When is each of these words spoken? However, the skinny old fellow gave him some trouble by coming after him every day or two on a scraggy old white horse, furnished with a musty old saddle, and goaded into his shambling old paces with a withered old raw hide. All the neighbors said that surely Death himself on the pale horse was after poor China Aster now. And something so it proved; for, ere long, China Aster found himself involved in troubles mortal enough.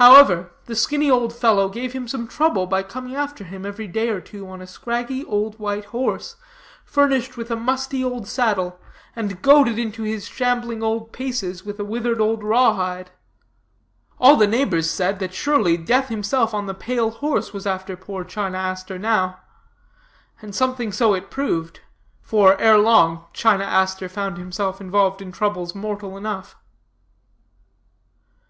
However, 0.00 0.52
the 0.64 0.74
skinny 0.74 1.10
old 1.10 1.30
fellow 1.30 1.68
gave 1.68 1.92
him 1.92 2.08
some 2.08 2.26
trouble 2.26 2.66
by 2.66 2.82
coming 2.82 3.14
after 3.14 3.44
him 3.44 3.66
every 3.66 3.86
day 3.86 4.08
or 4.08 4.18
two 4.18 4.48
on 4.48 4.62
a 4.62 4.66
scraggy 4.66 5.22
old 5.22 5.58
white 5.58 5.84
horse, 5.84 6.36
furnished 6.82 7.36
with 7.36 7.50
a 7.50 7.54
musty 7.54 8.02
old 8.02 8.26
saddle, 8.26 8.80
and 9.14 9.42
goaded 9.42 9.78
into 9.78 10.02
his 10.02 10.26
shambling 10.26 10.82
old 10.82 11.12
paces 11.12 11.62
with 11.62 11.78
a 11.78 11.84
withered 11.84 12.22
old 12.22 12.42
raw 12.42 12.72
hide. 12.72 13.10
All 14.18 14.36
the 14.36 14.46
neighbors 14.46 14.88
said 14.88 15.18
that 15.18 15.34
surely 15.34 15.76
Death 15.76 16.08
himself 16.08 16.54
on 16.54 16.64
the 16.64 16.72
pale 16.72 17.10
horse 17.10 17.52
was 17.52 17.66
after 17.66 17.98
poor 17.98 18.24
China 18.24 18.56
Aster 18.56 18.98
now. 18.98 19.40
And 20.40 20.54
something 20.54 20.90
so 20.90 21.12
it 21.12 21.30
proved; 21.30 21.80
for, 22.22 22.58
ere 22.58 22.78
long, 22.78 23.26
China 23.34 23.64
Aster 23.64 24.08
found 24.08 24.38
himself 24.38 24.80
involved 24.80 25.20
in 25.20 25.32
troubles 25.32 25.74
mortal 25.74 26.16
enough. 26.16 26.56